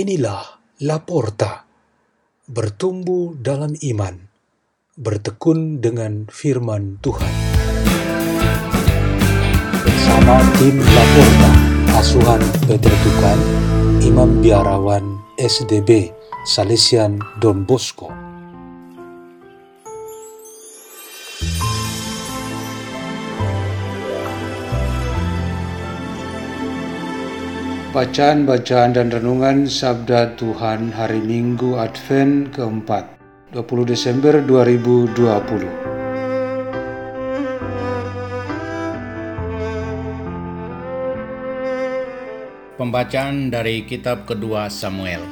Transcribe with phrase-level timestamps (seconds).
[0.00, 1.68] Inilah Laporta,
[2.48, 4.32] bertumbuh dalam iman,
[4.96, 7.28] bertekun dengan firman Tuhan.
[9.84, 11.52] Bersama tim Laporta,
[12.00, 13.40] asuhan Peter Tukan,
[14.00, 16.16] Imam Biarawan SDB,
[16.48, 18.29] Salesian Don Bosco.
[27.90, 33.02] Bacaan-bacaan dan renungan Sabda Tuhan hari Minggu Advent keempat,
[33.50, 35.18] 20 Desember 2020.
[42.78, 45.26] Pembacaan dari kitab kedua Samuel.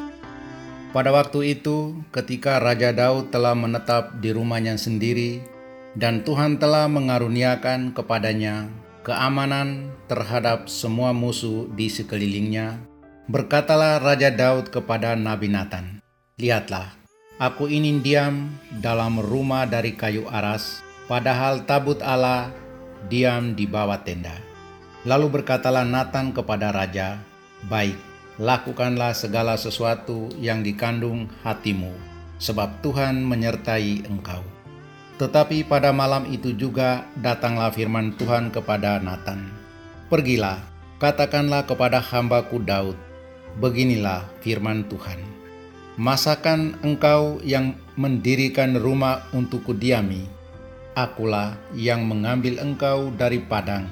[0.91, 5.47] Pada waktu itu, ketika Raja Daud telah menetap di rumahnya sendiri,
[5.95, 8.67] dan Tuhan telah mengaruniakan kepadanya
[9.09, 12.77] keamanan terhadap semua musuh di sekelilingnya,
[13.25, 16.05] berkatalah Raja Daud kepada Nabi Nathan,
[16.37, 16.93] Lihatlah,
[17.41, 18.53] aku ini diam
[18.85, 22.53] dalam rumah dari kayu aras, padahal tabut Allah
[23.09, 24.37] diam di bawah tenda.
[25.09, 27.17] Lalu berkatalah Nathan kepada Raja,
[27.65, 27.97] Baik,
[28.37, 31.97] lakukanlah segala sesuatu yang dikandung hatimu,
[32.37, 34.58] sebab Tuhan menyertai engkau.
[35.19, 39.51] Tetapi pada malam itu juga datanglah firman Tuhan kepada Nathan.
[40.07, 40.63] Pergilah,
[41.03, 42.95] katakanlah kepada hambaku Daud,
[43.59, 45.19] beginilah firman Tuhan.
[45.99, 50.31] Masakan engkau yang mendirikan rumah untuk kudiami,
[50.95, 53.91] akulah yang mengambil engkau dari padang,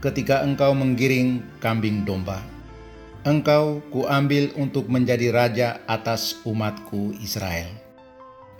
[0.00, 2.40] ketika engkau menggiring kambing domba.
[3.28, 7.81] Engkau kuambil untuk menjadi raja atas umatku Israel.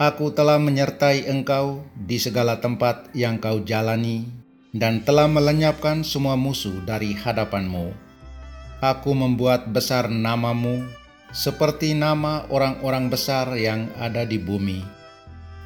[0.01, 4.25] Aku telah menyertai engkau di segala tempat yang kau jalani
[4.73, 7.93] dan telah melenyapkan semua musuh dari hadapanmu.
[8.81, 10.81] Aku membuat besar namamu
[11.31, 14.81] seperti nama orang-orang besar yang ada di bumi.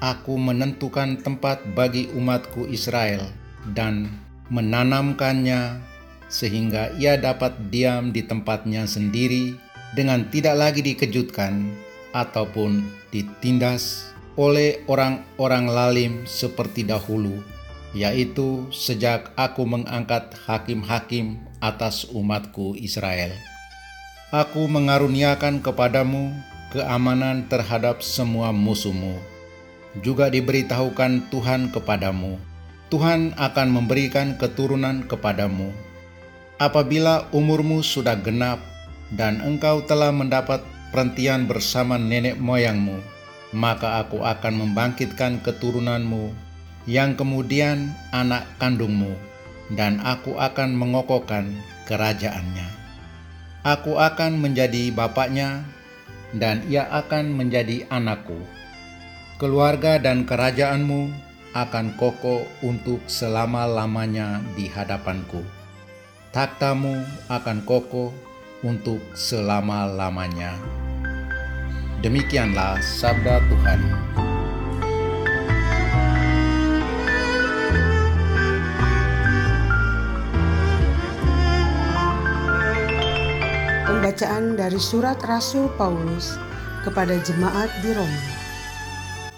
[0.02, 3.24] Aku menentukan tempat bagi umatku Israel
[3.72, 4.10] dan
[4.50, 5.80] menanamkannya
[6.26, 9.54] sehingga ia dapat diam di tempatnya sendiri
[9.94, 11.70] dengan tidak lagi dikejutkan
[12.10, 12.84] ataupun
[13.14, 17.40] ditindas oleh orang-orang lalim seperti dahulu,
[17.96, 23.32] yaitu sejak aku mengangkat hakim-hakim atas umatku Israel.
[24.28, 26.36] Aku mengaruniakan kepadamu
[26.68, 29.16] keamanan terhadap semua musuhmu.
[30.04, 32.36] Juga diberitahukan Tuhan kepadamu,
[32.92, 35.72] Tuhan akan memberikan keturunan kepadamu.
[36.60, 38.60] Apabila umurmu sudah genap
[39.16, 40.60] dan engkau telah mendapat
[40.92, 43.00] perhentian bersama nenek moyangmu,
[43.54, 46.34] maka aku akan membangkitkan keturunanmu
[46.86, 49.14] yang kemudian anak kandungmu,
[49.74, 51.50] dan aku akan mengokohkan
[51.90, 52.66] kerajaannya.
[53.66, 55.66] Aku akan menjadi bapaknya,
[56.34, 58.38] dan ia akan menjadi anakku.
[59.42, 61.10] Keluarga dan kerajaanmu
[61.56, 65.42] akan kokoh untuk selama-lamanya di hadapanku.
[66.30, 67.02] Takhtamu
[67.32, 68.12] akan kokoh
[68.60, 70.85] untuk selama-lamanya.
[72.06, 73.80] Demikianlah sabda Tuhan.
[83.90, 86.38] Pembacaan dari surat Rasul Paulus
[86.86, 88.22] kepada jemaat di Roma.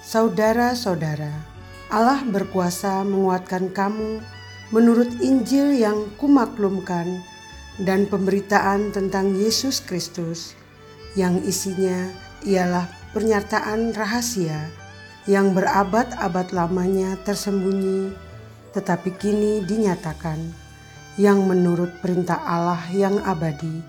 [0.04, 1.32] Saudara-saudara,
[1.88, 4.20] Allah berkuasa menguatkan kamu
[4.76, 7.24] menurut Injil yang kumaklumkan
[7.80, 10.52] dan pemberitaan tentang Yesus Kristus
[11.16, 14.70] yang isinya ialah pernyataan rahasia
[15.28, 18.12] yang berabad-abad lamanya tersembunyi,
[18.72, 20.68] tetapi kini dinyatakan,
[21.18, 23.82] yang menurut perintah Allah yang abadi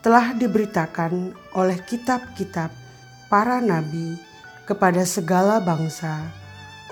[0.00, 2.72] telah diberitakan oleh kitab-kitab
[3.28, 4.16] para nabi
[4.64, 6.32] kepada segala bangsa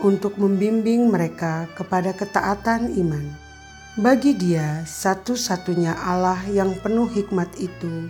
[0.05, 3.27] untuk membimbing mereka kepada ketaatan iman.
[3.99, 8.07] Bagi Dia, satu-satunya Allah yang penuh hikmat itu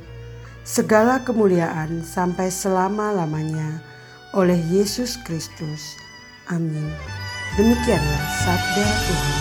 [0.70, 3.82] segala kemuliaan sampai selama-lamanya
[4.38, 5.98] oleh Yesus Kristus.
[6.46, 6.86] Amin.
[7.58, 9.38] Demikianlah sabda Tuhan.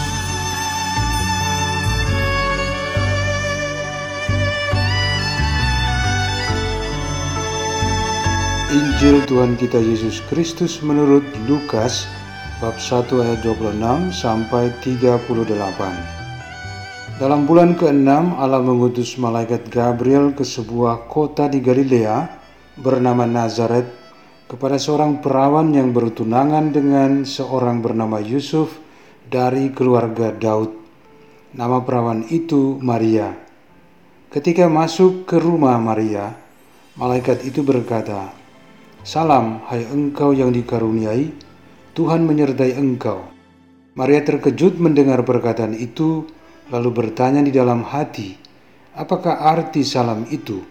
[8.70, 12.10] Injil Tuhan kita Yesus Kristus menurut Lukas
[12.58, 13.78] bab 1 ayat 26
[14.18, 16.19] sampai 38.
[17.20, 22.32] Dalam bulan ke-6 Allah mengutus malaikat Gabriel ke sebuah kota di Galilea
[22.80, 23.92] bernama Nazaret
[24.48, 28.80] kepada seorang perawan yang bertunangan dengan seorang bernama Yusuf
[29.28, 30.72] dari keluarga Daud.
[31.60, 33.36] Nama perawan itu Maria.
[34.32, 36.32] Ketika masuk ke rumah Maria,
[37.00, 38.32] Malaikat itu berkata,
[39.08, 41.32] Salam, hai engkau yang dikaruniai,
[41.96, 43.24] Tuhan menyertai engkau.
[43.96, 46.28] Maria terkejut mendengar perkataan itu,
[46.70, 48.38] lalu bertanya di dalam hati,
[48.98, 50.62] apakah arti salam itu?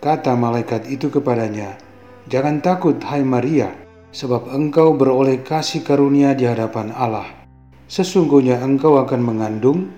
[0.00, 1.78] Kata malaikat itu kepadanya,
[2.30, 3.74] Jangan takut, hai Maria,
[4.14, 7.26] sebab engkau beroleh kasih karunia di hadapan Allah.
[7.90, 9.90] Sesungguhnya engkau akan mengandung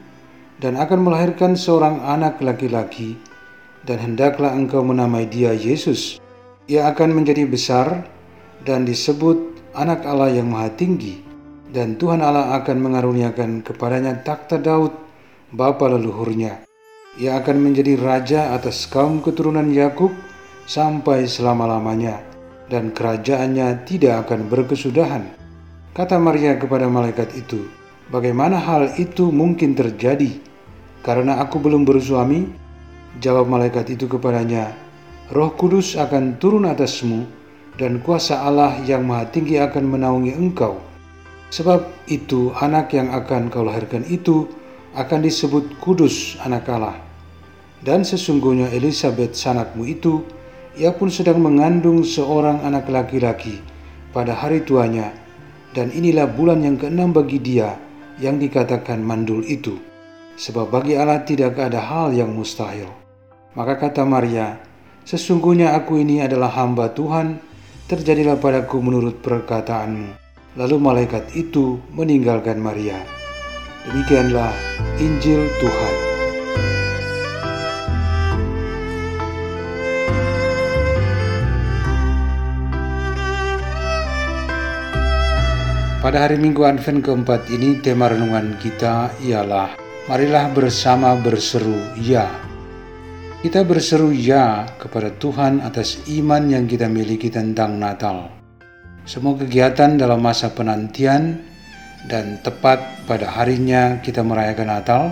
[0.63, 3.19] dan akan melahirkan seorang anak laki-laki,
[3.85, 6.23] dan hendaklah engkau menamai dia Yesus.
[6.71, 8.07] Ia akan menjadi besar
[8.63, 11.25] dan disebut Anak Allah yang Maha Tinggi,
[11.73, 14.93] dan Tuhan Allah akan mengaruniakan kepadanya takhta Daud,
[15.53, 16.65] bapa leluhurnya
[17.21, 20.09] ia akan menjadi raja atas kaum keturunan Yakub
[20.65, 22.25] sampai selama-lamanya,
[22.73, 25.29] dan kerajaannya tidak akan berkesudahan.
[25.93, 27.69] Kata Maria kepada malaikat itu,
[28.09, 30.41] "Bagaimana hal itu mungkin terjadi?
[31.05, 32.49] Karena aku belum bersuami."
[33.21, 34.73] Jawab malaikat itu kepadanya,
[35.37, 37.29] "Roh Kudus akan turun atasmu,
[37.77, 40.81] dan kuasa Allah yang Maha Tinggi akan menaungi engkau.
[41.53, 44.49] Sebab itu, anak yang akan kau lahirkan itu."
[44.93, 46.99] Akan disebut kudus anak Allah.
[47.83, 50.23] Dan sesungguhnya Elizabeth sanakmu itu,
[50.79, 53.59] ia pun sedang mengandung seorang anak laki-laki
[54.15, 55.11] pada hari tuanya,
[55.75, 57.75] dan inilah bulan yang keenam bagi dia
[58.23, 59.81] yang dikatakan mandul itu.
[60.39, 62.89] Sebab bagi Allah tidak ada hal yang mustahil.
[63.53, 64.57] Maka kata Maria,
[65.03, 67.43] Sesungguhnya aku ini adalah hamba Tuhan,
[67.91, 70.15] terjadilah padaku menurut perkataanmu.
[70.55, 73.22] Lalu malaikat itu meninggalkan Maria.
[73.83, 74.55] Demikianlah
[75.03, 75.95] Injil Tuhan.
[85.99, 89.75] Pada hari Minggu Advent keempat ini tema renungan kita ialah
[90.07, 92.27] Marilah bersama berseru ya.
[93.43, 98.31] Kita berseru ya kepada Tuhan atas iman yang kita miliki tentang Natal.
[99.07, 101.52] Semua kegiatan dalam masa penantian
[102.07, 105.03] dan tepat pada harinya kita merayakan Natal,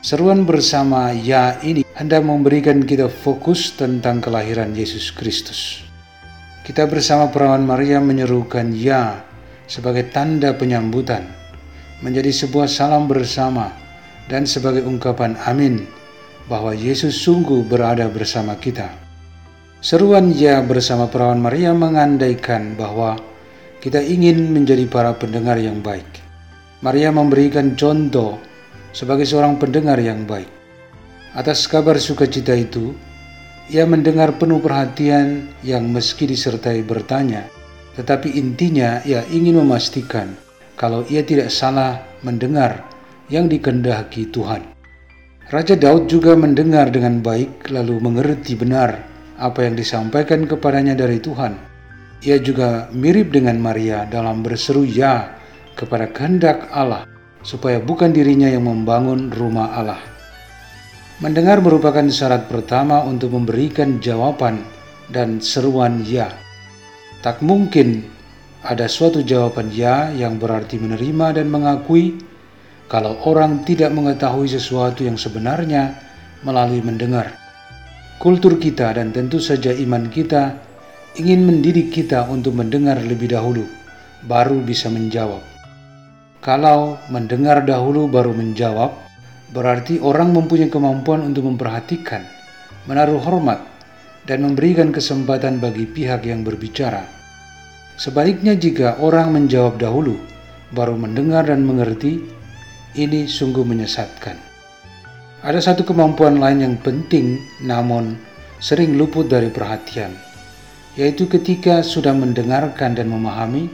[0.00, 5.84] seruan bersama Ya ini hendak memberikan kita fokus tentang kelahiran Yesus Kristus.
[6.64, 9.20] Kita bersama perawan Maria menyerukan Ya
[9.68, 11.28] sebagai tanda penyambutan,
[12.00, 13.72] menjadi sebuah salam bersama
[14.32, 15.84] dan sebagai ungkapan amin
[16.48, 18.88] bahwa Yesus sungguh berada bersama kita.
[19.80, 23.16] Seruan Ya bersama perawan Maria mengandaikan bahwa
[23.80, 26.29] kita ingin menjadi para pendengar yang baik
[26.80, 28.40] Maria memberikan contoh
[28.96, 30.48] sebagai seorang pendengar yang baik.
[31.36, 32.96] Atas kabar sukacita itu,
[33.68, 37.44] ia mendengar penuh perhatian yang meski disertai bertanya,
[38.00, 40.32] tetapi intinya ia ingin memastikan
[40.80, 42.80] kalau ia tidak salah mendengar
[43.28, 44.64] yang dikendaki Tuhan.
[45.52, 49.04] Raja Daud juga mendengar dengan baik lalu mengerti benar
[49.36, 51.60] apa yang disampaikan kepadanya dari Tuhan.
[52.24, 55.39] Ia juga mirip dengan Maria dalam berseru ya
[55.78, 57.06] kepada kehendak Allah,
[57.40, 60.00] supaya bukan dirinya yang membangun rumah Allah.
[61.20, 64.64] Mendengar merupakan syarat pertama untuk memberikan jawaban
[65.12, 66.32] dan seruan "ya".
[67.20, 68.08] Tak mungkin
[68.64, 72.16] ada suatu jawaban "ya" yang berarti menerima dan mengakui
[72.88, 75.94] kalau orang tidak mengetahui sesuatu yang sebenarnya
[76.40, 77.36] melalui mendengar.
[78.16, 80.56] Kultur kita dan tentu saja iman kita
[81.20, 83.68] ingin mendidik kita untuk mendengar lebih dahulu,
[84.24, 85.59] baru bisa menjawab.
[86.40, 88.96] Kalau mendengar dahulu baru menjawab,
[89.52, 92.24] berarti orang mempunyai kemampuan untuk memperhatikan,
[92.88, 93.60] menaruh hormat,
[94.24, 97.04] dan memberikan kesempatan bagi pihak yang berbicara.
[98.00, 100.16] Sebaliknya, jika orang menjawab dahulu,
[100.72, 102.24] baru mendengar dan mengerti,
[102.96, 104.40] ini sungguh menyesatkan.
[105.44, 108.16] Ada satu kemampuan lain yang penting, namun
[108.64, 110.16] sering luput dari perhatian,
[110.96, 113.68] yaitu ketika sudah mendengarkan dan memahami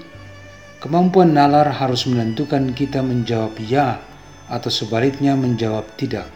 [0.86, 3.98] Kemampuan nalar harus menentukan kita menjawab ya
[4.46, 6.30] atau sebaliknya menjawab tidak.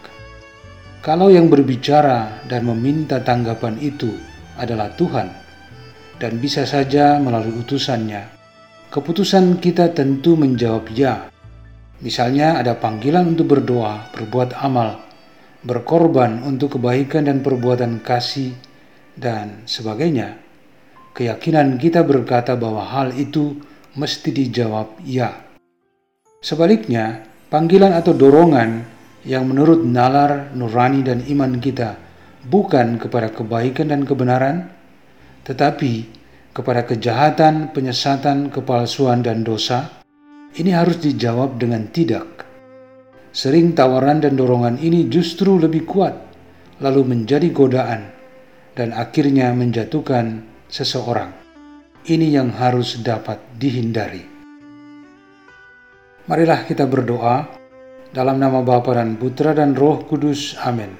[0.99, 4.11] Kalau yang berbicara dan meminta tanggapan itu
[4.59, 5.31] adalah Tuhan,
[6.19, 8.27] dan bisa saja melalui utusannya,
[8.91, 11.31] keputusan kita tentu menjawab ya.
[12.03, 14.99] Misalnya ada panggilan untuk berdoa, berbuat amal,
[15.63, 18.51] berkorban untuk kebaikan dan perbuatan kasih,
[19.15, 20.43] dan sebagainya.
[21.15, 25.51] Keyakinan kita berkata bahwa hal itu mesti dijawab ya.
[26.41, 28.85] Sebaliknya, panggilan atau dorongan
[29.27, 31.99] yang menurut nalar, nurani, dan iman kita
[32.49, 34.73] bukan kepada kebaikan dan kebenaran,
[35.45, 36.09] tetapi
[36.51, 40.01] kepada kejahatan, penyesatan, kepalsuan, dan dosa,
[40.57, 42.43] ini harus dijawab dengan tidak.
[43.31, 46.17] Sering tawaran dan dorongan ini justru lebih kuat,
[46.83, 48.11] lalu menjadi godaan,
[48.75, 51.40] dan akhirnya menjatuhkan seseorang.
[52.01, 54.25] Ini yang harus dapat dihindari.
[56.25, 57.45] Marilah kita berdoa
[58.09, 60.57] dalam nama Bapa dan Putra dan Roh Kudus.
[60.65, 60.97] Amin.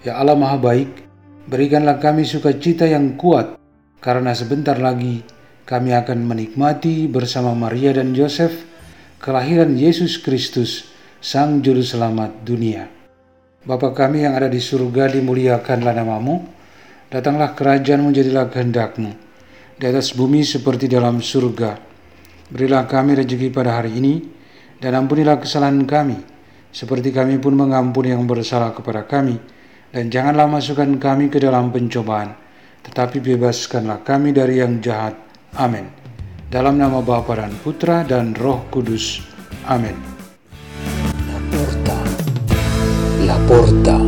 [0.00, 1.04] Ya Allah Maha Baik,
[1.52, 3.60] berikanlah kami sukacita yang kuat
[4.00, 5.20] karena sebentar lagi
[5.68, 8.56] kami akan menikmati bersama Maria dan Yosef
[9.20, 10.88] kelahiran Yesus Kristus,
[11.20, 12.88] Sang Juru Selamat dunia.
[13.68, 16.40] Bapa kami yang ada di surga, dimuliakanlah namamu,
[17.12, 19.14] datanglah kerajaan menjadilah kehendakmu,
[19.82, 21.74] di atas bumi seperti dalam surga.
[22.54, 24.22] Berilah kami rezeki pada hari ini,
[24.78, 26.22] dan ampunilah kesalahan kami,
[26.70, 29.42] seperti kami pun mengampuni yang bersalah kepada kami,
[29.90, 32.30] dan janganlah masukkan kami ke dalam pencobaan,
[32.86, 35.18] tetapi bebaskanlah kami dari yang jahat.
[35.58, 35.90] Amin.
[36.46, 39.18] Dalam nama Bapa dan Putra dan Roh Kudus.
[39.66, 39.98] Amin.
[41.26, 41.98] La porta,
[43.26, 43.98] la porta,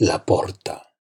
[0.00, 0.89] la porta.